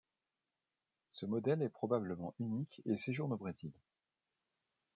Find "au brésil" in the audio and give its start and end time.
3.33-3.69